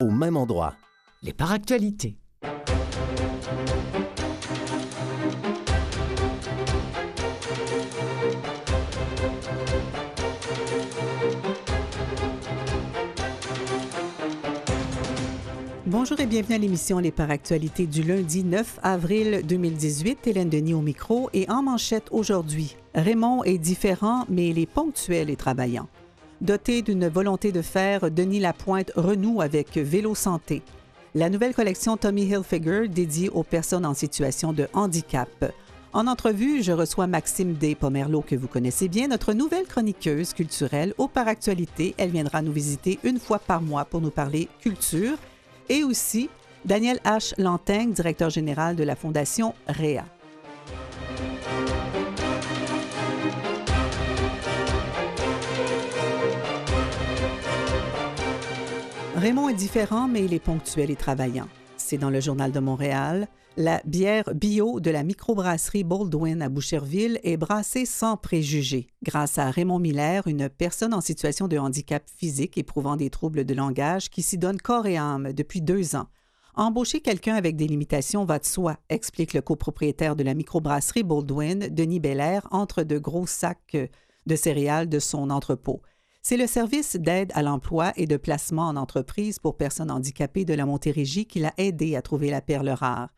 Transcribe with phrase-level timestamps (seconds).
[0.00, 0.74] au même endroit.
[1.24, 2.16] Les paractualités.
[15.84, 20.28] Bonjour et bienvenue à l'émission Les Paractualités du lundi 9 avril 2018.
[20.28, 22.76] Hélène Denis au micro et en manchette aujourd'hui.
[22.94, 25.88] Raymond est différent, mais il est ponctuel et travaillant.
[26.40, 30.62] Doté d'une volonté de faire, Denis Lapointe renoue avec Vélo Santé.
[31.16, 35.52] La nouvelle collection Tommy Hilfiger dédiée aux personnes en situation de handicap.
[35.92, 37.74] En entrevue, je reçois Maxime D.
[37.74, 41.96] Pomerleau, que vous connaissez bien, notre nouvelle chroniqueuse culturelle au Paractualité.
[41.98, 45.16] Elle viendra nous visiter une fois par mois pour nous parler culture
[45.68, 46.30] et aussi
[46.64, 47.34] Daniel H.
[47.36, 50.04] Lantaigne, directeur général de la Fondation REA.
[59.18, 61.48] Raymond est différent, mais il est ponctuel et travaillant.
[61.76, 63.26] C'est dans le Journal de Montréal.
[63.56, 69.50] La bière bio de la microbrasserie Baldwin à Boucherville est brassée sans préjugés grâce à
[69.50, 74.22] Raymond Miller, une personne en situation de handicap physique éprouvant des troubles de langage qui
[74.22, 76.06] s'y donne corps et âme depuis deux ans.
[76.54, 81.66] Embaucher quelqu'un avec des limitations va de soi, explique le copropriétaire de la microbrasserie Baldwin,
[81.70, 83.76] Denis Belair, entre de gros sacs
[84.26, 85.82] de céréales de son entrepôt.
[86.22, 90.54] C'est le service d'aide à l'emploi et de placement en entreprise pour personnes handicapées de
[90.54, 93.08] la Montérégie qui l'a aidé à trouver la perle rare.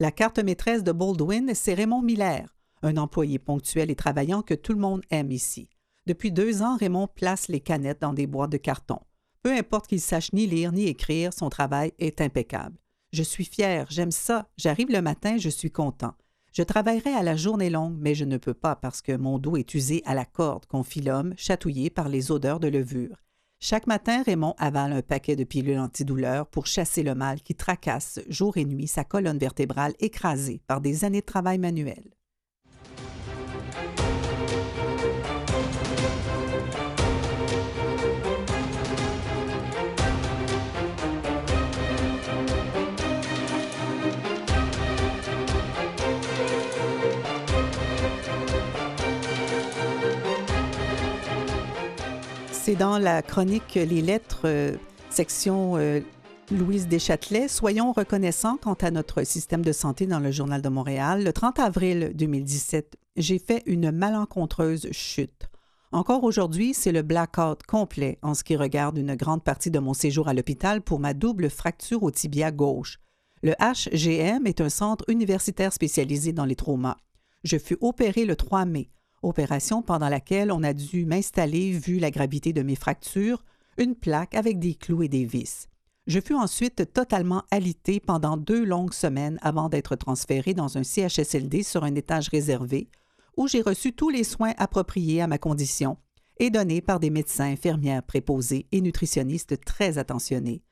[0.00, 4.72] La carte maîtresse de Baldwin, c'est Raymond Miller, un employé ponctuel et travaillant que tout
[4.72, 5.68] le monde aime ici.
[6.06, 9.00] Depuis deux ans, Raymond place les canettes dans des boîtes de carton.
[9.42, 12.76] Peu importe qu'il sache ni lire ni écrire, son travail est impeccable.
[13.12, 16.14] Je suis fier, j'aime ça, j'arrive le matin, je suis content.
[16.52, 19.56] Je travaillerai à la journée longue, mais je ne peux pas parce que mon dos
[19.56, 23.16] est usé à la corde, confie l'homme, chatouillé par les odeurs de levure.
[23.60, 28.20] Chaque matin, Raymond avale un paquet de pilules antidouleurs pour chasser le mal qui tracasse
[28.28, 32.17] jour et nuit sa colonne vertébrale écrasée par des années de travail manuel.
[52.68, 54.76] C'est dans la chronique Les lettres, euh,
[55.08, 56.00] section euh,
[56.50, 57.48] Louise Deschâtelet.
[57.48, 61.24] Soyons reconnaissants quant à notre système de santé dans le Journal de Montréal.
[61.24, 65.48] Le 30 avril 2017, j'ai fait une malencontreuse chute.
[65.92, 69.94] Encore aujourd'hui, c'est le blackout complet en ce qui regarde une grande partie de mon
[69.94, 72.98] séjour à l'hôpital pour ma double fracture au tibia gauche.
[73.42, 76.98] Le HGM est un centre universitaire spécialisé dans les traumas.
[77.44, 78.90] Je fus opéré le 3 mai
[79.22, 83.44] opération pendant laquelle on a dû m'installer, vu la gravité de mes fractures,
[83.76, 85.68] une plaque avec des clous et des vis.
[86.06, 91.62] Je fus ensuite totalement alité pendant deux longues semaines avant d'être transféré dans un CHSLD
[91.62, 92.88] sur un étage réservé,
[93.36, 95.98] où j'ai reçu tous les soins appropriés à ma condition
[96.38, 100.62] et donnés par des médecins, infirmières préposés et nutritionnistes très attentionnés.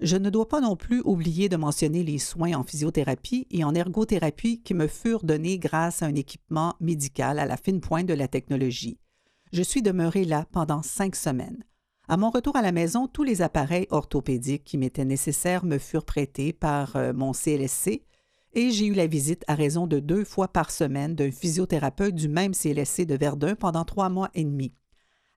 [0.00, 3.74] Je ne dois pas non plus oublier de mentionner les soins en physiothérapie et en
[3.74, 8.12] ergothérapie qui me furent donnés grâce à un équipement médical à la fine pointe de
[8.12, 8.98] la technologie.
[9.52, 11.64] Je suis demeuré là pendant cinq semaines.
[12.08, 16.04] À mon retour à la maison, tous les appareils orthopédiques qui m'étaient nécessaires me furent
[16.04, 18.02] prêtés par euh, mon CLSC
[18.52, 22.28] et j'ai eu la visite à raison de deux fois par semaine d'un physiothérapeute du
[22.28, 24.72] même CLSC de Verdun pendant trois mois et demi.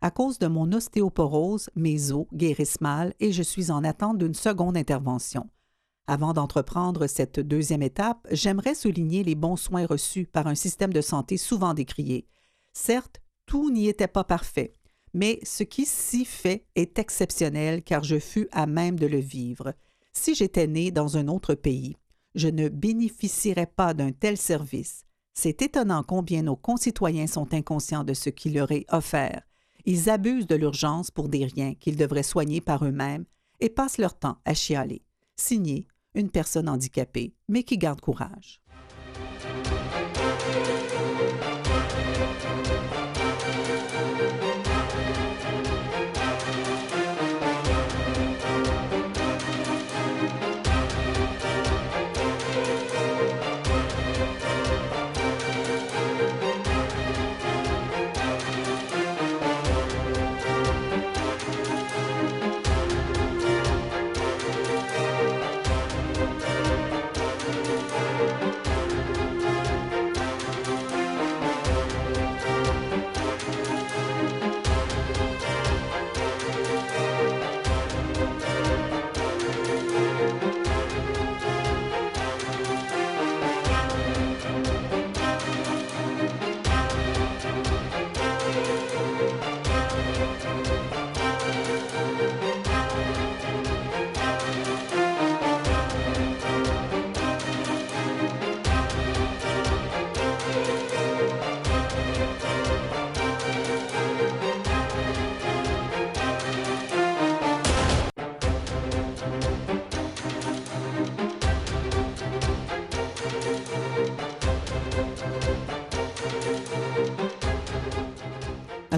[0.01, 4.33] À cause de mon ostéoporose, mes os guérissent mal et je suis en attente d'une
[4.33, 5.49] seconde intervention.
[6.07, 11.01] Avant d'entreprendre cette deuxième étape, j'aimerais souligner les bons soins reçus par un système de
[11.01, 12.27] santé souvent décrié.
[12.71, 14.73] Certes, tout n'y était pas parfait,
[15.13, 19.73] mais ce qui s'y fait est exceptionnel car je fus à même de le vivre.
[20.13, 21.97] Si j'étais né dans un autre pays,
[22.35, 25.03] je ne bénéficierais pas d'un tel service.
[25.33, 29.48] C'est étonnant combien nos concitoyens sont inconscients de ce qui leur est offert.
[29.91, 33.25] Ils abusent de l'urgence pour des riens qu'ils devraient soigner par eux-mêmes
[33.59, 35.01] et passent leur temps à chialer.
[35.35, 38.61] Signé une personne handicapée, mais qui garde courage.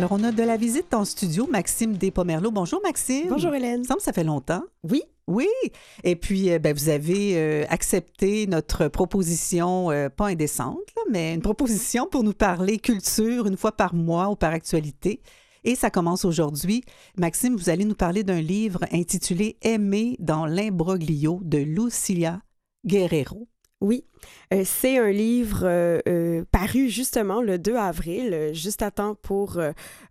[0.01, 2.49] Alors, on a de la visite en studio, Maxime Despomerleau.
[2.49, 3.27] Bonjour, Maxime.
[3.29, 3.83] Bonjour, Hélène.
[3.83, 4.63] Ça me ça fait longtemps.
[4.81, 5.03] Oui.
[5.27, 5.45] Oui.
[6.03, 11.35] Et puis, euh, ben, vous avez euh, accepté notre proposition, euh, pas indécente, là, mais
[11.35, 15.21] une proposition pour nous parler culture une fois par mois ou par actualité.
[15.65, 16.83] Et ça commence aujourd'hui.
[17.15, 22.41] Maxime, vous allez nous parler d'un livre intitulé Aimer dans l'imbroglio de Lucilia
[22.87, 23.47] Guerrero.
[23.81, 24.05] Oui,
[24.53, 29.59] euh, c'est un livre euh, euh, paru justement le 2 avril, juste à temps pour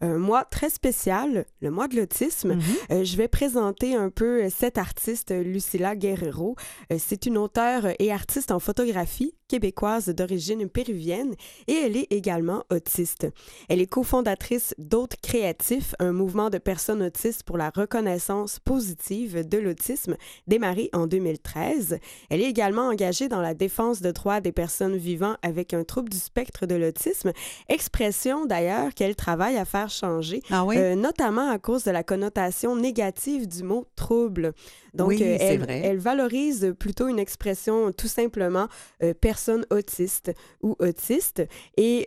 [0.01, 2.55] un mois très spécial, le mois de l'autisme.
[2.55, 3.05] Mhm.
[3.05, 6.57] je vais présenter un peu cette artiste, Lucilla Guerrero.
[6.99, 11.35] c'est une auteure et artiste en photographie québécoise d'origine péruvienne
[11.67, 13.27] et elle est également autiste.
[13.69, 19.59] Elle est cofondatrice d'Hôtes Créatifs, un mouvement de personnes autistes pour la reconnaissance positive de
[19.59, 20.17] l'autisme
[20.47, 21.99] démarré en 2013.
[22.31, 26.09] Elle est également engagée dans la défense de droits des personnes vivant avec un trouble
[26.09, 27.33] du spectre de l'autisme,
[27.69, 30.77] expression d'ailleurs qu'elle travaille à faire changer, Ah oui?
[30.77, 34.53] euh, notamment à cause de la connotation négative du mot trouble.
[34.95, 35.81] Donc, Oui, euh, elle, vrai.
[35.85, 38.67] elle valorise plutôt une expression tout simplement
[39.03, 40.33] euh, personne autiste
[40.63, 41.43] ou autiste.
[41.77, 42.07] Et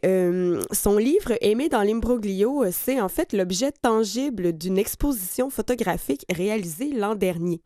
[0.71, 7.15] son livre Aimé dans l'imbroglio, c'est en fait l'objet tangible d'une exposition photographique réalisée l'an
[7.15, 7.61] dernier.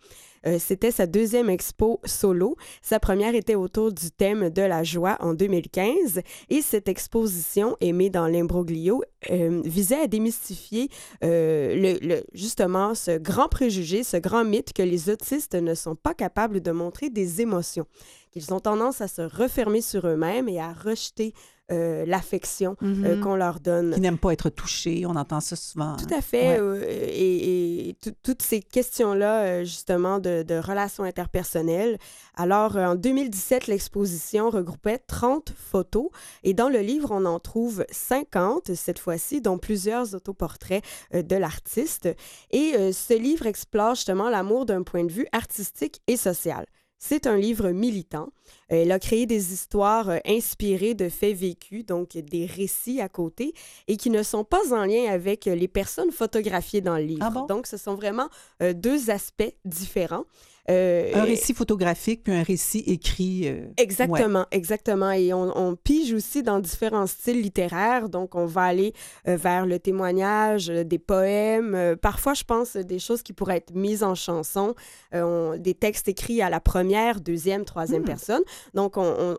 [0.48, 2.56] Euh, C'était sa deuxième expo solo.
[2.82, 6.22] Sa première était autour du thème de la joie en 2015.
[6.50, 10.90] Et cette exposition, Aimée dans l'imbroglio, euh, visait à démystifier
[11.24, 16.14] euh, le, justement ce grand préjugé, ce grand mythe que les autistes ne sont pas
[16.14, 17.86] capables de montrer des émotions,
[18.32, 21.34] qu'ils ont tendance à se refermer sur eux-mêmes et à rejeter
[21.72, 23.22] euh, l'affection euh, Mhm.
[23.22, 23.94] qu'on leur donne.
[23.94, 25.06] Qui n'aiment pas être touchés.
[25.06, 25.96] On entend ça souvent.
[25.98, 26.48] Tout à fait.
[26.48, 26.60] Ouais.
[26.60, 31.98] euh, et et tout- toutes ces questions-là, justement, de, de relations interpersonnelles.
[32.36, 36.10] Alors, en 2017, l'exposition regroupait 30 photos.
[36.44, 42.10] Et dans le livre, on en trouve 50 cette fois-ci, dont plusieurs autoportraits de l'artiste.
[42.52, 46.66] Et ce livre explore justement l'amour d'un point de vue artistique et social.
[47.00, 48.30] C'est un livre militant.
[48.70, 53.54] Elle a créé des histoires euh, inspirées de faits vécus, donc des récits à côté,
[53.88, 57.24] et qui ne sont pas en lien avec les personnes photographiées dans le livre.
[57.26, 57.46] Ah bon?
[57.46, 58.30] Donc, ce sont vraiment
[58.62, 60.26] euh, deux aspects différents.
[60.70, 63.48] Euh, Un récit photographique puis un récit écrit.
[63.48, 65.12] euh, Exactement, exactement.
[65.12, 68.10] Et on, on pige aussi dans différents styles littéraires.
[68.10, 68.94] Donc, on va aller
[69.28, 71.96] euh, vers le témoignage, des poèmes.
[72.02, 74.76] parfois, je pense des choses qui pourraient être mises en chanson,
[75.14, 78.06] on- des textes écrits à la première, deuxième, troisième Hmm.
[78.06, 78.42] personne.
[78.74, 79.38] Donc, on,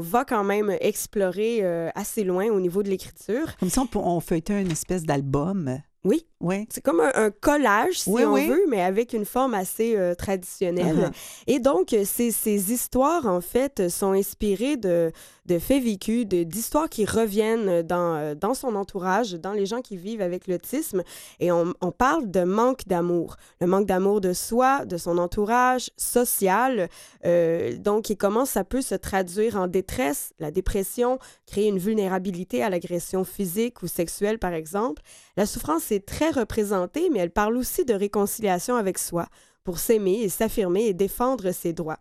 [0.00, 1.62] va quand même explorer
[1.94, 3.56] assez loin au niveau de l'écriture.
[3.60, 5.78] Comme ça, on, on feuilletait une espèce d'album.
[6.04, 6.26] Oui.
[6.68, 8.46] C'est comme un, un collage, si Oui, on oui.
[8.48, 11.10] veut, mais avec une forme assez euh, traditionnelle.
[11.10, 11.44] Uh-huh.
[11.46, 15.10] Et donc, euh, ces, ces histoires, en fait, sont inspirées de,
[15.46, 19.80] de faits vécus, de- d'histoires qui reviennent dans, euh, dans son entourage, dans les gens
[19.80, 21.02] qui vivent avec l'autisme.
[21.40, 23.36] Et on, on parle de manque d'amour.
[23.62, 26.90] Le manque d'amour de soi, de son entourage, social.
[27.24, 32.62] euh, donc, et comment ça peut se traduire en détresse, la dépression, créer une vulnérabilité
[32.62, 35.00] à l'agression physique ou sexuelle, par exemple.
[35.38, 39.26] La souffrance très représentée, mais elle parle aussi de réconciliation avec soi
[39.64, 41.98] pour s'aimer et s'affirmer et défendre ses droits.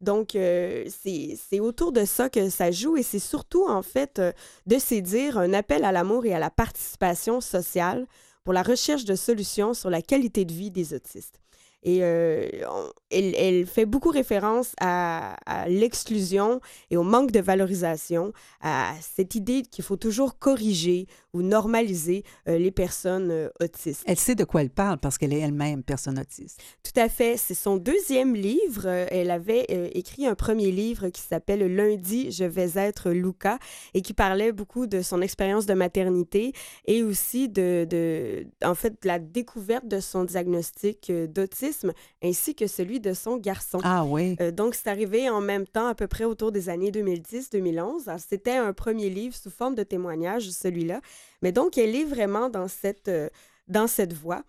[0.00, 4.32] Donc, euh, c'est autour de ça que ça joue et c'est surtout, en fait, euh,
[4.66, 8.06] de saisir un appel à l'amour et à la participation sociale
[8.44, 11.40] pour la recherche de solutions sur la qualité de vie des autistes.
[11.82, 17.38] Et euh, on- elle, elle fait beaucoup référence à, à l'exclusion et au manque de
[17.40, 24.02] valorisation, à cette idée qu'il faut toujours corriger ou normaliser euh, les personnes euh, autistes.
[24.06, 26.60] Elle sait de quoi elle parle parce qu'elle est elle-même personne autiste.
[26.82, 27.36] Tout à fait.
[27.36, 28.86] C'est son deuxième livre.
[28.86, 33.58] Elle avait écrit un premier livre qui s'appelle Lundi, je vais être Luca
[33.94, 36.52] et qui parlait beaucoup de son expérience de maternité
[36.86, 41.26] et aussi de, de en fait, de la découverte de son diagnostic euh,
[41.66, 41.92] d'autisme
[42.22, 43.78] ainsi que celui de son garçon.
[43.82, 44.36] Ah oui.
[44.40, 48.08] Euh, donc, c'est arrivé en même temps, à peu près autour des années 2010-2011.
[48.08, 51.00] Alors, C'était un premier livre sous forme de témoignage, celui-là.
[51.42, 53.28] Mais donc, elle est vraiment dans cette, euh,
[53.68, 54.42] dans cette voie.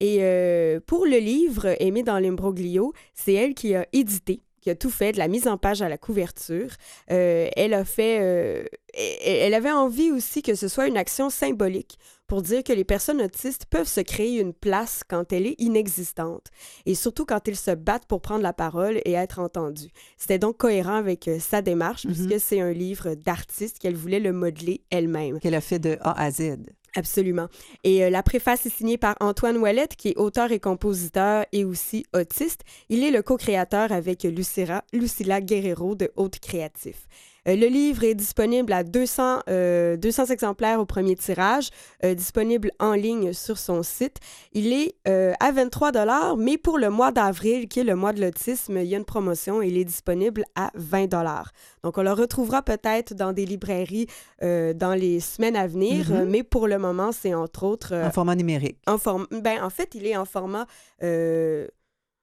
[0.00, 4.74] Et euh, pour le livre Aimé dans l'imbroglio, c'est elle qui a édité, qui a
[4.74, 6.70] tout fait, de la mise en page à la couverture.
[7.10, 8.18] Euh, elle a fait...
[8.20, 12.84] euh, elle avait envie aussi que ce soit une action symbolique pour dire que les
[12.84, 16.46] personnes autistes peuvent se créer une place quand elle est inexistante
[16.86, 19.90] et surtout quand ils se battent pour prendre la parole et être entendus.
[20.16, 22.12] C'était donc cohérent avec euh, sa démarche Mhm.
[22.12, 25.38] puisque c'est un livre d'artiste qu'elle voulait le modeler elle-même.
[25.40, 26.56] Qu'elle a fait de A à Z.
[26.96, 27.46] Absolument.
[27.84, 31.64] Et euh, la préface est signée par Antoine Ouellette, qui est auteur et compositeur et
[31.64, 32.62] aussi autiste.
[32.88, 37.06] Il est le co-créateur avec Lucira, Lucilla Guerrero de Haute Créatif.
[37.50, 39.96] Euh, le livre est disponible à 200, 200 euh,
[40.30, 41.70] exemplaires au premier tirage,
[42.02, 44.18] disponible en ligne sur son site.
[44.52, 48.20] Il est à 23 dollars, mais pour le mois d'avril, qui est le mois de
[48.20, 49.62] l'autisme, il y a une promotion.
[49.62, 51.52] Il est disponible à 20 dollars.
[51.82, 54.06] Donc, on le retrouvera peut-être dans des librairies
[54.40, 56.24] dans les semaines à venir, mm-hmm.
[56.24, 57.94] mais pour le moment, c'est entre autres...
[57.94, 58.78] en format numérique.
[58.86, 58.98] En,
[59.30, 60.66] ben, en fait, il est en format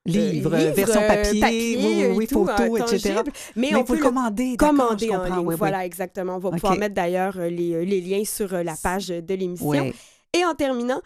[0.07, 3.21] livre, version papier, oui, oui, photo, etc.
[3.55, 5.55] Mais, on peut le commander, commander en ligne.
[5.55, 6.35] voilà, exactement.
[6.35, 9.33] On va pouvoir mettre d'ailleurs euh, les, euh, les, liens sur euh, la page de
[9.33, 9.91] l'émission.
[10.33, 11.01] Et en terminant,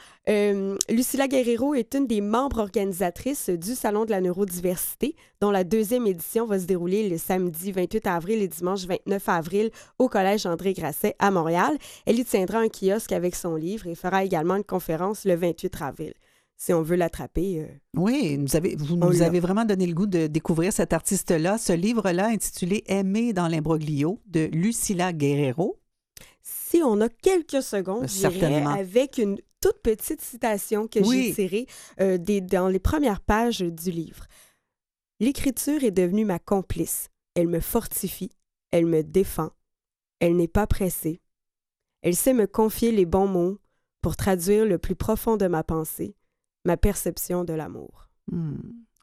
[0.90, 6.08] Lucilla Guerrero est une des membres organisatrices du Salon de la neurodiversité, dont la deuxième
[6.08, 10.74] édition va se dérouler le samedi 28 avril et dimanche 29 avril au Collège André
[10.74, 11.78] Grasset à Montréal.
[12.06, 15.82] Elle y tiendra un kiosque avec son livre et fera également une conférence le 28
[15.82, 16.14] avril
[16.62, 17.62] si on veut l'attraper.
[17.62, 21.58] Euh, oui, vous, avez, vous nous avez vraiment donné le goût de découvrir cet artiste-là.
[21.58, 25.80] Ce livre-là, intitulé Aimer dans l'imbroglio de Lucilla Guerrero.
[26.44, 28.70] Si on a quelques secondes, Certainement.
[28.70, 31.66] avec une toute petite citation que j'ai tirée
[32.00, 34.28] euh, des, dans les premières pages du livre.
[35.20, 37.10] L'écriture est devenue ma complice.
[37.34, 38.32] Elle me fortifie,
[38.70, 39.50] elle me défend,
[40.20, 41.22] elle n'est pas pressée.
[42.04, 43.58] Elle sait me confier les bons mots
[44.04, 46.16] pour traduire le plus profond de ma pensée
[46.66, 48.10] ma perception de l'amour.
[48.32, 48.58] Hmm.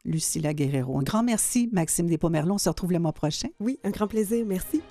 [0.05, 0.97] Lucilla Guerrero.
[0.97, 2.55] Un grand merci, Maxime Despomerlon.
[2.55, 3.49] On se retrouve le mois prochain.
[3.59, 4.45] Oui, un grand plaisir.
[4.45, 4.81] Merci.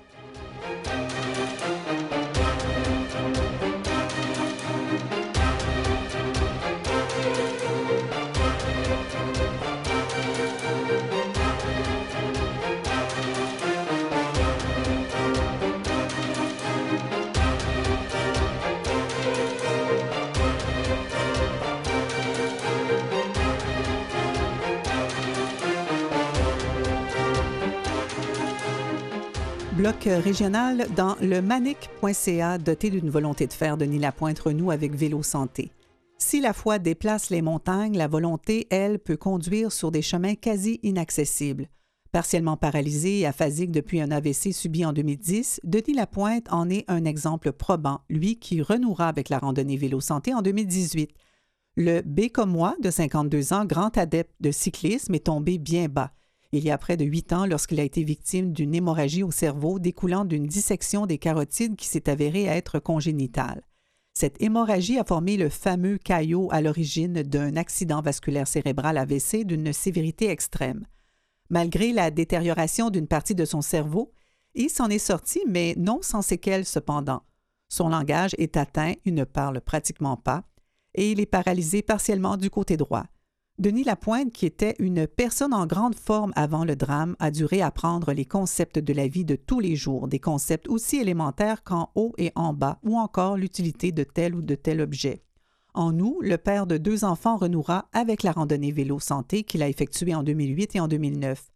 [29.89, 35.23] Bloc régional dans le manic.ca doté d'une volonté de faire Denis Lapointe renoue avec Vélo
[35.23, 35.71] Santé.
[36.19, 40.79] Si la foi déplace les montagnes, la volonté, elle, peut conduire sur des chemins quasi
[40.83, 41.69] inaccessibles.
[42.11, 47.05] Partiellement paralysé et aphasique depuis un AVC subi en 2010, Denis Lapointe en est un
[47.05, 51.09] exemple probant, lui qui renouera avec la randonnée Vélo Santé en 2018.
[51.77, 56.11] Le B comme moi, de 52 ans, grand adepte de cyclisme, est tombé bien bas
[56.51, 59.77] il y a près de huit ans lorsqu'il a été victime d'une hémorragie au cerveau
[59.77, 63.61] découlant d'une dissection des carotides qui s'est avérée être congénitale.
[64.13, 69.71] Cette hémorragie a formé le fameux caillot à l'origine d'un accident vasculaire cérébral AVC d'une
[69.71, 70.85] sévérité extrême.
[71.49, 74.11] Malgré la détérioration d'une partie de son cerveau,
[74.55, 77.23] il s'en est sorti, mais non sans séquelles cependant.
[77.69, 80.43] Son langage est atteint, il ne parle pratiquement pas,
[80.95, 83.05] et il est paralysé partiellement du côté droit.
[83.59, 88.13] Denis Lapointe, qui était une personne en grande forme avant le drame, a dû réapprendre
[88.13, 92.13] les concepts de la vie de tous les jours, des concepts aussi élémentaires qu'en haut
[92.17, 95.23] et en bas, ou encore l'utilité de tel ou de tel objet.
[95.73, 99.67] En août, le père de deux enfants renouera avec la randonnée vélo santé qu'il a
[99.67, 101.51] effectuée en 2008 et en 2009.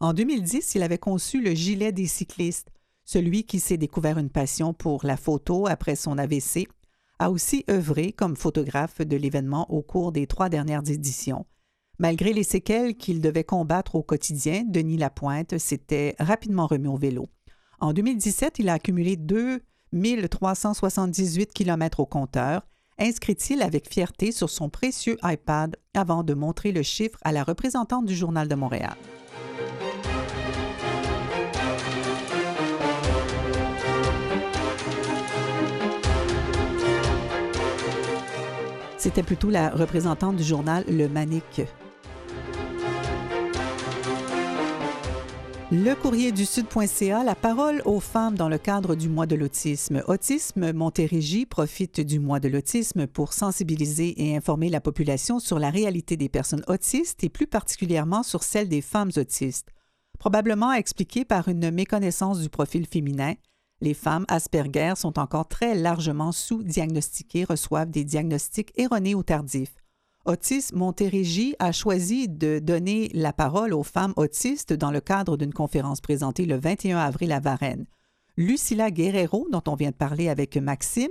[0.00, 2.70] En 2010, il avait conçu le gilet des cyclistes,
[3.04, 6.66] celui qui s'est découvert une passion pour la photo après son AVC
[7.22, 11.46] a aussi œuvré comme photographe de l'événement au cours des trois dernières éditions.
[12.00, 17.28] Malgré les séquelles qu'il devait combattre au quotidien, Denis Lapointe s'était rapidement remis au vélo.
[17.78, 22.66] En 2017, il a accumulé 2378 km au compteur,
[22.98, 28.06] inscrit-il avec fierté sur son précieux iPad avant de montrer le chiffre à la représentante
[28.06, 28.96] du Journal de Montréal.
[39.02, 41.62] C'était plutôt la représentante du journal Le Manic.
[45.72, 50.04] Le courrier du Sud.ca, la parole aux femmes dans le cadre du mois de l'autisme.
[50.06, 55.70] Autisme Montérégie profite du mois de l'autisme pour sensibiliser et informer la population sur la
[55.70, 59.70] réalité des personnes autistes et plus particulièrement sur celle des femmes autistes.
[60.20, 63.34] Probablement expliquée par une méconnaissance du profil féminin,
[63.82, 69.74] les femmes Asperger sont encore très largement sous-diagnostiquées, reçoivent des diagnostics erronés ou tardifs.
[70.24, 75.52] Autisme Montérégie a choisi de donner la parole aux femmes autistes dans le cadre d'une
[75.52, 77.86] conférence présentée le 21 avril à Varennes.
[78.36, 81.10] Lucilla Guerrero, dont on vient de parler avec Maxime,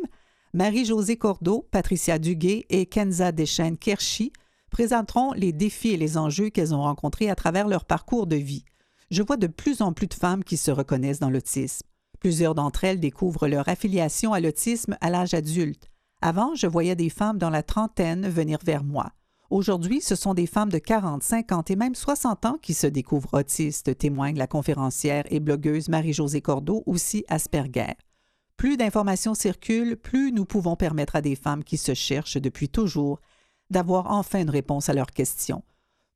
[0.53, 4.31] Marie-Josée Cordeau, Patricia Duguay et Kenza Deschênes-Kershi
[4.69, 8.63] présenteront les défis et les enjeux qu'elles ont rencontrés à travers leur parcours de vie.
[9.11, 11.85] Je vois de plus en plus de femmes qui se reconnaissent dans l'autisme.
[12.21, 15.89] Plusieurs d'entre elles découvrent leur affiliation à l'autisme à l'âge adulte.
[16.21, 19.11] Avant, je voyais des femmes dans la trentaine venir vers moi.
[19.49, 23.39] Aujourd'hui, ce sont des femmes de 40, 50 et même 60 ans qui se découvrent
[23.39, 27.95] autistes, témoigne la conférencière et blogueuse Marie-Josée Cordeau, aussi Asperger.
[28.55, 33.19] Plus d'informations circulent, plus nous pouvons permettre à des femmes qui se cherchent depuis toujours
[33.71, 35.63] d'avoir enfin une réponse à leurs questions.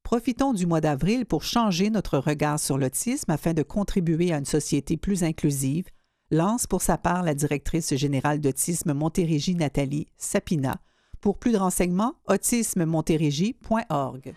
[0.06, 4.46] Profitons du mois d'avril pour changer notre regard sur l'autisme afin de contribuer à une
[4.46, 5.88] société plus inclusive,
[6.30, 10.80] lance pour sa part la directrice générale d'autisme Montérégie Nathalie Sapina.
[11.22, 14.36] Pour plus de renseignements, autismemontérégie.org.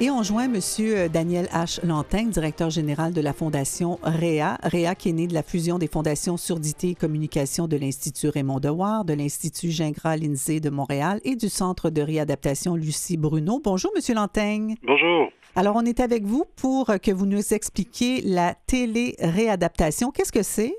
[0.00, 0.60] Et on joint M.
[1.08, 1.84] Daniel H.
[1.84, 4.56] Lantin, directeur général de la Fondation REA.
[4.62, 8.60] REA qui est né de la fusion des fondations Surdité et Communication de l'Institut Raymond
[8.60, 13.60] Dewar, de l'Institut Gingras-Lindsay de Montréal et du Centre de réadaptation Lucie Bruno.
[13.62, 14.14] Bonjour, M.
[14.14, 14.74] Lantin.
[14.84, 15.30] Bonjour.
[15.56, 20.12] Alors, on est avec vous pour que vous nous expliquiez la télé-réadaptation.
[20.12, 20.76] Qu'est-ce que c'est?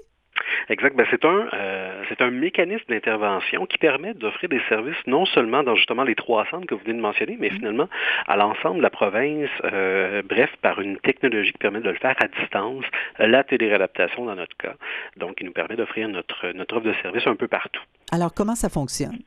[0.70, 0.96] Exact.
[0.96, 5.64] Ben, c'est un, euh, c'est un mécanisme d'intervention qui permet d'offrir des services non seulement
[5.64, 7.56] dans justement les trois centres que vous venez de mentionner, mais mm-hmm.
[7.56, 7.90] finalement
[8.28, 12.16] à l'ensemble de la province, euh, bref, par une technologie qui permet de le faire
[12.22, 12.86] à distance,
[13.18, 14.76] la téléréadaptation dans notre cas.
[15.18, 17.82] Donc, qui nous permet d'offrir notre, notre offre de service un peu partout.
[18.12, 19.20] Alors, comment ça fonctionne?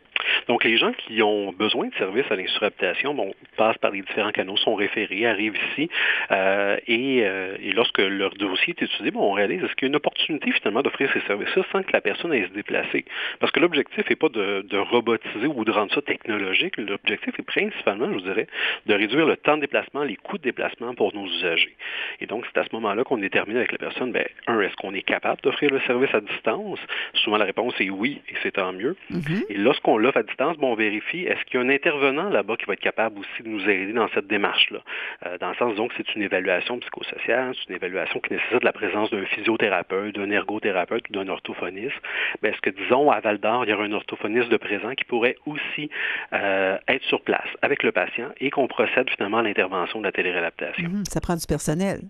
[0.49, 4.33] Donc, les gens qui ont besoin de services à l'insuraptation bon, passent par les différents
[4.33, 5.89] canaux, sont référés, arrivent ici,
[6.31, 9.87] euh, et, euh, et, lorsque leur dossier est étudié, bon, on réalise est-ce qu'il y
[9.87, 13.05] a une opportunité finalement d'offrir ces services-là sans que la personne aille se déplacer?
[13.41, 16.77] Parce que l'objectif n'est pas de, de, robotiser ou de rendre ça technologique.
[16.77, 18.47] L'objectif est principalement, je vous dirais,
[18.87, 21.77] de réduire le temps de déplacement, les coûts de déplacement pour nos usagers.
[22.21, 24.95] Et donc, c'est à ce moment-là qu'on détermine avec la personne, ben, un, est-ce qu'on
[24.95, 26.79] est capable d'offrir le service à distance?
[27.15, 28.97] Souvent, la réponse est oui, et c'est tant mieux.
[29.11, 29.45] Mm-hmm.
[29.51, 32.57] Et lorsqu'on l'offre à distance, bon, on vérifie, est-ce qu'il y a un intervenant là-bas
[32.57, 34.81] qui va être capable aussi de nous aider dans cette démarche-là?
[35.27, 38.73] Euh, dans le sens, donc, c'est une évaluation psychosociale, c'est une évaluation qui nécessite la
[38.73, 41.97] présence d'un physiothérapeute, d'un ergothérapeute ou d'un orthophoniste.
[42.43, 45.37] Est-ce que, disons, à Val d'Or, il y aura un orthophoniste de présent qui pourrait
[45.47, 45.91] aussi
[46.33, 50.13] euh, être sur place avec le patient et qu'on procède finalement à l'intervention de la
[50.13, 50.89] téléréadaptation?
[50.89, 52.01] Mhm, ça prend du personnel.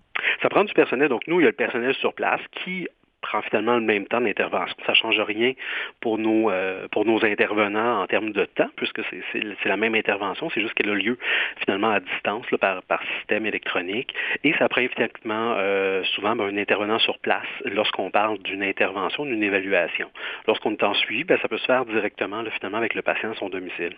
[0.41, 1.09] Ça prend du personnel.
[1.09, 2.87] Donc, nous, il y a le personnel sur place qui
[3.23, 4.75] prend finalement le même temps d'intervention.
[4.85, 5.53] Ça ne change rien
[6.01, 10.51] pour nos, euh, pour nos intervenants en termes de temps, puisque c'est la même intervention,
[10.53, 11.17] c'est juste qu'elle a lieu
[11.63, 14.13] finalement à distance par, par système électronique.
[14.43, 19.25] Et ça prend effectivement euh, souvent ben, un intervenant sur place lorsqu'on parle d'une intervention,
[19.25, 20.09] d'une évaluation.
[20.47, 23.35] Lorsqu'on est en suivi, ben, ça peut se faire directement finalement avec le patient à
[23.35, 23.95] son domicile.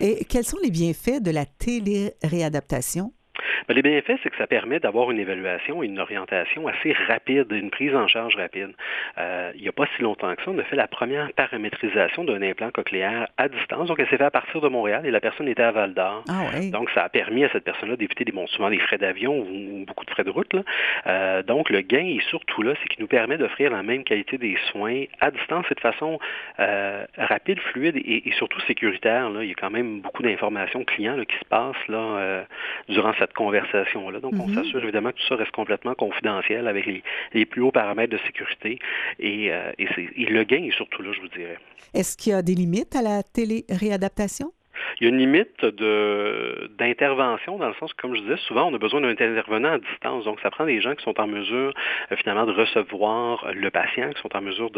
[0.00, 3.12] Et quels sont les bienfaits de la téléréadaptation?
[3.68, 7.52] Ben, les bienfaits, c'est que ça permet d'avoir une évaluation et une orientation assez rapide,
[7.52, 8.70] une prise en charge rapide.
[9.18, 12.24] Euh, il n'y a pas si longtemps que ça, on a fait la première paramétrisation
[12.24, 13.88] d'un implant cochléaire à distance.
[13.88, 16.24] Donc, elle s'est faite à partir de Montréal et la personne était à Val d'Or.
[16.30, 19.38] Ah donc, ça a permis à cette personne-là d'éviter des, bon, souvent des frais d'avion
[19.38, 20.56] ou, beaucoup de frais de route.
[21.06, 24.38] Euh, donc, le gain est surtout là, c'est qu'il nous permet d'offrir la même qualité
[24.38, 26.18] des soins à distance et de façon
[26.58, 29.28] euh, rapide, fluide et, surtout sécuritaire.
[29.28, 29.42] Là.
[29.42, 32.44] Il y a quand même beaucoup d'informations clients qui se passent là,
[32.88, 34.20] durant cette conversation-là.
[34.20, 34.54] Donc, on mhm.
[34.54, 38.78] s'assure évidemment que tout ça reste complètement confidentiel avec les, plus hauts paramètres de sécurité.
[39.18, 41.58] Et, euh, et le gain est surtout là, je vous dirais.
[41.94, 44.52] Est-ce qu'il y a des limites à la télé-réadaptation?
[45.00, 45.64] Il y a une limite
[46.78, 50.24] d'intervention dans le sens comme je disais, souvent, on a besoin d'un intervenant à distance.
[50.24, 51.72] Donc, ça prend des gens qui sont en mesure,
[52.12, 54.70] euh, finalement, de recevoir le patient, qui sont en mesure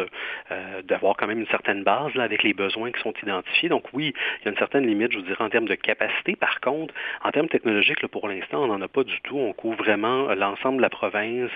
[0.50, 3.68] euh, d'avoir quand même une certaine base là, avec les besoins qui sont identifiés.
[3.68, 6.36] Donc, oui, il y a une certaine limite, je vous dirais, en termes de capacité.
[6.36, 9.38] Par contre, en termes technologiques, pour l'instant, on n'en a pas du tout.
[9.38, 11.50] On couvre vraiment l'ensemble de la province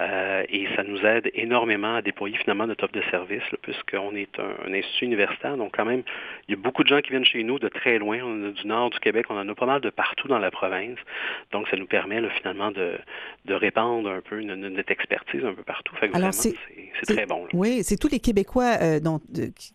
[0.00, 4.38] euh, et ça nous aide énormément à déployer finalement notre offre de service, puisqu'on est
[4.38, 5.56] un, un, institut universitaire.
[5.56, 6.02] Donc, quand même,
[6.48, 8.18] il y a beaucoup de gens qui viennent chez nous de très très loin.
[8.24, 10.50] On a du nord du Québec, on en a pas mal de partout dans la
[10.50, 10.98] province.
[11.52, 12.98] Donc, ça nous permet finalement de,
[13.44, 15.94] de, répandre un peu notre expertise un peu partout.
[15.96, 16.54] Fait Alors, c'est
[17.06, 17.46] très bon.
[17.52, 19.20] Oui, c'est tous les Québécois euh, dont,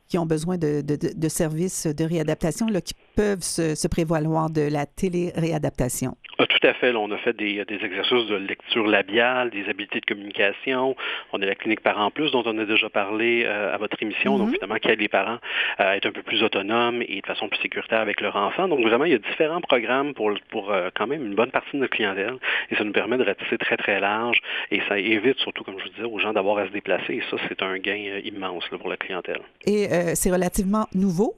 [0.08, 4.62] qui ont besoin de, de, services de réadaptation là, qui peuvent se, se prévaloir de
[4.62, 6.16] la télé-réadaptation.
[6.42, 6.96] Ah, tout à fait.
[6.96, 10.96] on a fait des, exercices de lecture labiale, des habiletés de communication.
[11.34, 14.38] On a la clinique Parents Plus dont on a déjà parlé euh, à votre émission.
[14.38, 14.80] Donc, évidemment, mm-hmm.
[14.80, 15.40] qui aide les parents
[15.78, 18.70] à être un peu plus autonomes et de façon plus sécuritaire avec leur enfant.
[18.70, 21.72] Donc, vraiment, il y a différents programmes pour, pour euh, quand même une bonne partie
[21.74, 22.38] de notre clientèle.
[22.72, 24.40] Et ça nous permet de ratisser très, très large.
[24.72, 27.16] Et ça évite, surtout, comme je vous disais, aux gens d'avoir à se déplacer.
[27.16, 29.42] Et ça, c'est un gain euh, immense pour la clientèle.
[29.66, 31.36] Et c'est relativement nouveau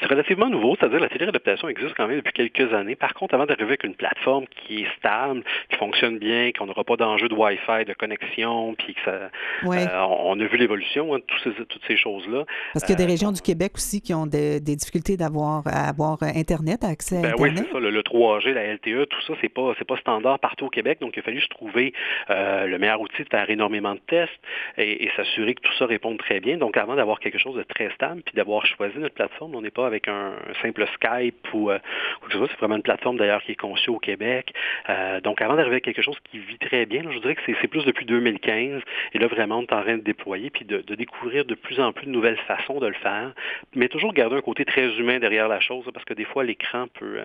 [0.00, 2.94] C'est relativement nouveau, c'est-à-dire la téléréadaptation existe quand même depuis quelques années.
[2.94, 6.84] Par contre, avant d'arriver avec une plateforme qui est stable, qui fonctionne bien, qu'on n'aura
[6.84, 9.30] pas d'enjeu de Wi-Fi, de connexion, puis que ça,
[9.64, 12.44] euh, on a vu l'évolution hein, de toutes ces choses-là.
[12.72, 15.66] Parce qu'il y a des euh, régions du Québec aussi qui ont des, difficultés d'avoir
[15.66, 17.36] à avoir Internet, accès à Internet.
[17.38, 20.66] Ben oui, c'est ça, le, 3G, la LTE, tout ça, c'est pas pas standard partout
[20.66, 21.92] au Québec, donc il a fallu se trouver
[22.30, 24.30] euh, le meilleur outil de faire énormément de tests
[24.76, 26.58] et, s'assurer que tout ça réponde très bien.
[26.58, 29.72] Donc avant d'avoir quelque chose de très stable, puis d'avoir choisi notre plateforme, on n'est
[29.72, 31.78] pas avec un, simple Skype ou euh,
[32.20, 34.52] quoi que ce soit, c'est vraiment une plateforme d'ailleurs qui est conçue au Québec.
[34.88, 37.68] Euh, donc avant d'arriver à quelque chose qui vit très bien, je dirais que c'est
[37.68, 41.44] plus depuis 2015 et là vraiment on est en train de déployer puis de, découvrir
[41.44, 43.32] de plus en plus de nouvelles façons de le faire,
[43.74, 46.86] mais toujours garder un côté très humain derrière la chose parce que des fois l'écran
[46.94, 47.20] peut,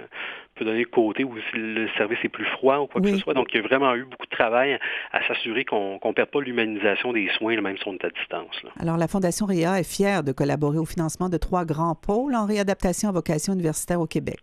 [0.56, 3.34] peut donner le côté où le service est plus froid ou quoi que ce soit.
[3.34, 4.78] Donc, il y a vraiment eu beaucoup de travail
[5.12, 8.56] à s'assurer qu'on ne perd pas l'humanisation des soins, même si on est à distance.
[8.80, 12.46] Alors, la Fondation RIA est fière de collaborer au financement de trois grands pôles en
[12.46, 14.40] réadaptation à vocation universitaire au Québec?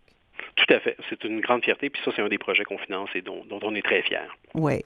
[0.55, 0.97] Tout à fait.
[1.09, 1.89] C'est une grande fierté.
[1.89, 4.19] Puis ça, c'est un des projets qu'on finance et dont, dont on est très fiers.
[4.53, 4.83] Oui.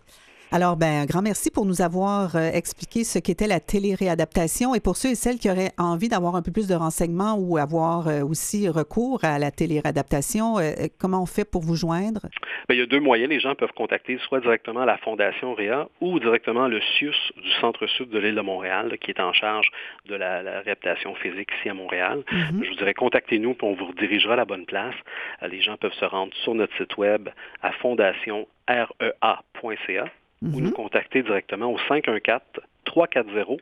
[0.52, 4.76] Alors, ben, un grand merci pour nous avoir euh, expliqué ce qu'était la télé-réadaptation.
[4.76, 7.58] Et pour ceux et celles qui auraient envie d'avoir un peu plus de renseignements ou
[7.58, 12.22] avoir euh, aussi recours à la télé-réadaptation, euh, comment on fait pour vous joindre?
[12.70, 13.30] Bien, il y a deux moyens.
[13.30, 18.10] Les gens peuvent contacter soit directement la Fondation REA ou directement le CIUS du Centre-Sud
[18.10, 19.70] de l'île de Montréal, qui est en charge
[20.06, 22.24] de la, réadaptation physique ici à Montréal.
[22.32, 22.64] Mm-hmm.
[22.64, 24.96] Je vous dirais, contactez-nous, puis on vous redirigera à la bonne place.
[25.42, 27.30] Les gens peuvent se rendre sur notre site web
[27.62, 30.06] à fondationrea.ca
[30.54, 30.74] ou nous mhm.
[30.74, 33.60] contacter directement au 514-340-2707.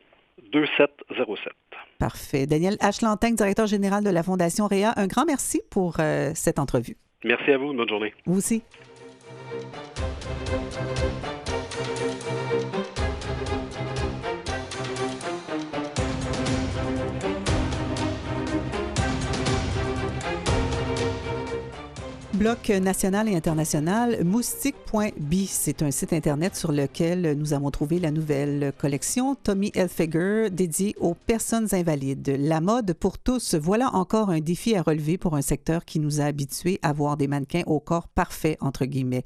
[2.00, 2.46] Parfait.
[2.48, 6.98] Daniel Ashlantin, directeur général de la Fondation REA, un grand merci pour euh, cette entrevue.
[7.24, 7.74] Merci à vous.
[7.74, 8.13] Bonne journée.
[8.26, 8.63] Vous aussi.
[22.36, 28.10] Bloc national et international, moustique.bi, c'est un site Internet sur lequel nous avons trouvé la
[28.10, 32.36] nouvelle collection Tommy Hilfiger dédiée aux personnes invalides.
[32.39, 36.22] La mode pour tous, voilà encore un défi à relever pour un secteur qui nous
[36.22, 39.26] a habitués à voir des mannequins au corps parfait, entre guillemets.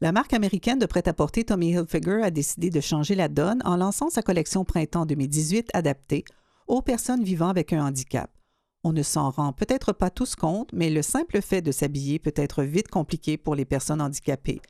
[0.00, 4.08] La marque américaine de prêt-à-porter Tommy Hilfiger a décidé de changer la donne en lançant
[4.08, 6.24] sa collection printemps 2018 adaptée
[6.68, 8.30] aux personnes vivant avec un handicap.
[8.86, 12.32] On ne s'en rend peut-être pas tous compte, mais le simple fait de s'habiller peut
[12.36, 14.60] être vite compliqué pour les personnes handicapées.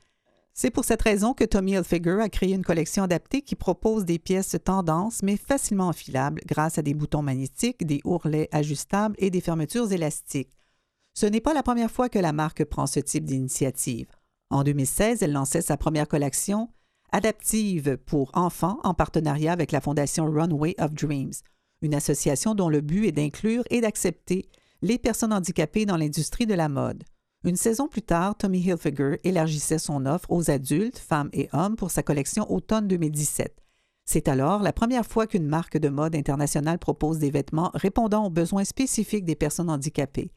[0.55, 4.19] C'est pour cette raison que Tommy Hilfiger a créé une collection adaptée qui propose des
[4.19, 9.43] pièces tendances mais facilement enfilables grâce à des boutons magnétiques, des ourlets ajustables et des
[9.43, 10.57] fermetures élastiques.
[11.13, 14.09] Ce n'est pas la première fois que la marque prend ce type d'initiative.
[14.49, 16.71] En 2016, elle lançait sa première collection
[17.13, 21.35] adaptive pour enfants en partenariat avec la fondation Runway of Dreams
[21.87, 24.51] une association dont le but est d'inclure et d'accepter
[24.83, 27.05] les personnes handicapées dans l'industrie de la mode.
[27.45, 31.91] Une saison plus tard, Tommy Hilfiger élargissait son offre aux adultes, femmes et hommes pour
[31.91, 33.63] sa collection automne 2017.
[34.05, 38.31] C'est alors la première fois qu'une marque de mode internationale propose des vêtements répondant aux
[38.31, 40.33] besoins spécifiques des personnes handicapées.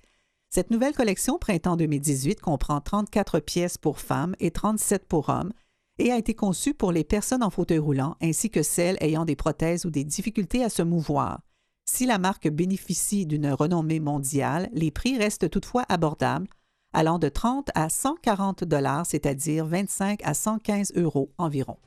[0.50, 5.54] Cette nouvelle collection printemps 2018 comprend 34 pièces pour femmes et 37 pour hommes
[6.00, 9.36] et a été conçu pour les personnes en fauteuil roulant ainsi que celles ayant des
[9.36, 11.42] prothèses ou des difficultés à se mouvoir.
[11.86, 16.48] Si la marque bénéficie d'une renommée mondiale, les prix restent toutefois abordables,
[16.94, 21.78] allant de 30 à 140 dollars, c'est-à-dire 25 à 115 euros environ.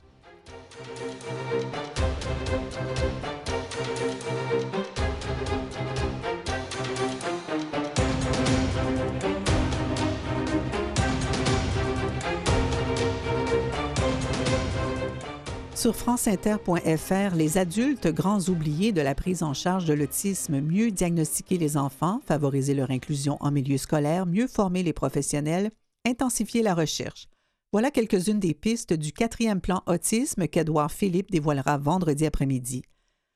[15.83, 21.57] Sur franceinter.fr, les adultes grands oubliés de la prise en charge de l'autisme, mieux diagnostiquer
[21.57, 25.71] les enfants, favoriser leur inclusion en milieu scolaire, mieux former les professionnels,
[26.07, 27.27] intensifier la recherche.
[27.73, 32.83] Voilà quelques-unes des pistes du quatrième plan autisme qu'Edouard Philippe dévoilera vendredi après-midi.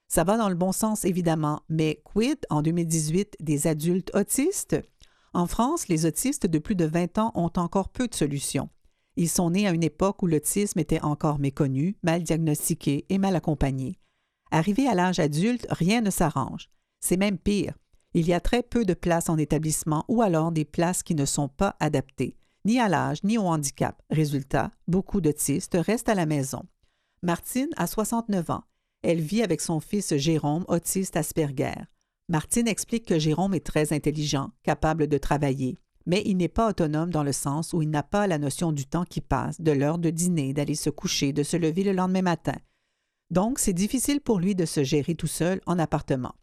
[0.07, 4.77] Ça va dans le bon sens, évidemment, mais quid en 2018 des adultes autistes?
[5.33, 8.69] En France, les autistes de plus de 20 ans ont encore peu de solutions.
[9.17, 13.35] Ils sont nés à une époque où l'autisme était encore méconnu, mal diagnostiqué et mal
[13.35, 13.97] accompagné.
[14.51, 16.69] Arrivé à l'âge adulte, rien ne s'arrange.
[16.99, 17.73] C'est même pire.
[18.13, 21.25] Il y a très peu de places en établissement ou alors des places qui ne
[21.25, 23.99] sont pas adaptées, ni à l'âge ni au handicap.
[24.11, 26.63] Résultat, beaucoup d'autistes restent à la maison.
[27.23, 28.65] Martine a 69 ans.
[29.01, 31.73] Elle vit avec son fils Jérôme, autiste Asperger.
[32.29, 37.11] Martine explique que Jérôme est très intelligent, capable de travailler mais il n'est pas autonome
[37.11, 39.99] dans le sens où il n'a pas la notion du temps qui passe, de l'heure
[39.99, 42.55] de dîner, d'aller se coucher, de se lever le lendemain matin.
[43.29, 46.33] Donc, c'est difficile pour lui de se gérer tout seul en appartement.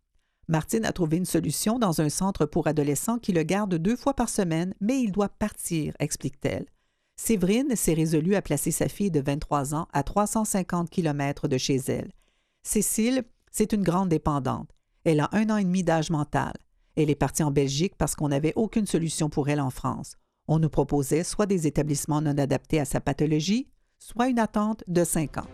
[0.49, 4.13] Martine a trouvé une solution dans un centre pour adolescents qui le garde deux fois
[4.13, 6.67] par semaine, mais il doit partir, explique-t-elle.
[7.17, 11.77] Séverine s'est résolue à placer sa fille de 23 ans à 350 km de chez
[11.89, 12.13] elle.
[12.65, 14.69] Cécile, c'est une grande dépendante.
[15.05, 16.53] Elle a un an et demi d'âge mental.
[16.97, 20.17] Elle est partie en Belgique parce qu'on n'avait aucune solution pour elle en France.
[20.47, 25.03] On nous proposait soit des établissements non adaptés à sa pathologie, soit une attente de
[25.03, 25.47] cinq ans.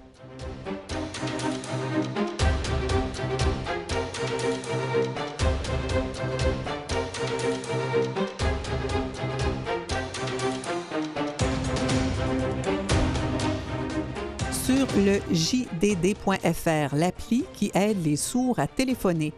[14.53, 19.33] Sur le JDD.fr, l'appli qui aide les sourds à téléphoner.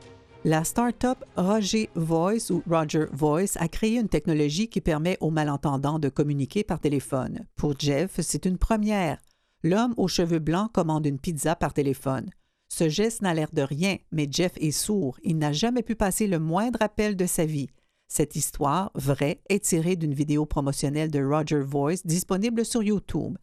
[0.45, 6.01] La start-up Roger Voice ou Roger Voice a créé une technologie qui permet aux malentendants
[6.01, 7.47] de communiquer par téléphone.
[7.55, 9.19] Pour Jeff, c'est une première.
[9.63, 12.29] L'homme aux cheveux blancs commande une pizza par téléphone.
[12.69, 15.17] Ce geste n'a l'air de rien, mais Jeff est sourd.
[15.23, 17.69] Il n'a jamais pu passer le moindre appel de sa vie.
[18.09, 23.39] Cette histoire, vraie, est tirée d'une vidéo promotionnelle de Roger Voice disponible sur YouTube.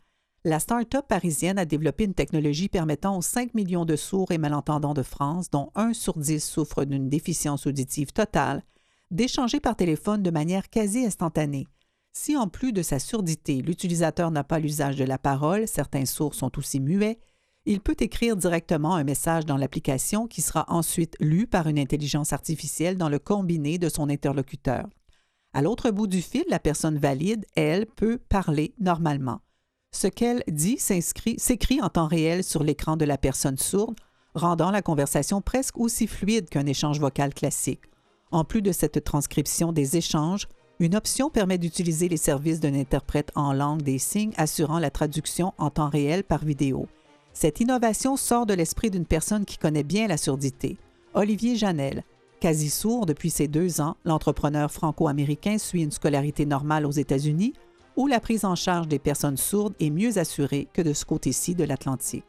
[0.45, 4.93] La start-up parisienne a développé une technologie permettant aux 5 millions de sourds et malentendants
[4.93, 8.63] de France, dont 1 sur 10 souffre d'une déficience auditive totale,
[9.11, 11.67] d'échanger par téléphone de manière quasi instantanée.
[12.13, 16.35] Si en plus de sa surdité, l'utilisateur n'a pas l'usage de la parole, certains sourds
[16.35, 17.19] sont aussi muets,
[17.65, 22.31] il peut écrire directement un message dans l'application qui sera ensuite lu par une intelligence
[22.31, 24.87] artificielle dans le combiné de son interlocuteur.
[25.51, 29.41] À l'autre bout du fil, la personne valide, elle, peut parler normalement.
[29.91, 33.97] Ce qu'elle dit s'écrit en temps réel sur l'écran de la personne sourde,
[34.35, 37.81] rendant la conversation presque aussi fluide qu'un échange vocal classique.
[38.31, 40.47] En plus de cette transcription des échanges,
[40.79, 45.53] une option permet d'utiliser les services d'un interprète en langue des signes assurant la traduction
[45.57, 46.87] en temps réel par vidéo.
[47.33, 50.77] Cette innovation sort de l'esprit d'une personne qui connaît bien la surdité.
[51.15, 52.03] Olivier Janel,
[52.39, 57.53] quasi sourd depuis ses deux ans, l'entrepreneur franco-américain suit une scolarité normale aux États-Unis,
[57.99, 61.53] où la prise en charge des personnes sourdes est mieux assurée que de ce côté-ci
[61.53, 62.23] de l'Atlantique.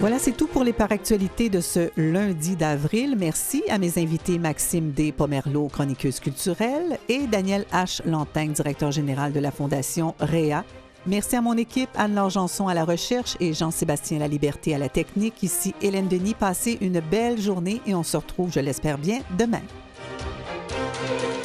[0.00, 3.14] Voilà, c'est tout pour les paractualités de ce lundi d'avril.
[3.16, 5.12] Merci à mes invités Maxime D.
[5.12, 8.00] Pomerleau, chroniqueuse culturelle, et Daniel H.
[8.04, 10.64] Lantagne, directeur général de la Fondation REA.
[11.06, 15.40] Merci à mon équipe, Anne-Laure à la recherche et Jean-Sébastien La Liberté à la technique.
[15.44, 19.62] Ici Hélène Denis, passez une belle journée et on se retrouve, je l'espère bien, demain.
[21.00, 21.39] Thank you.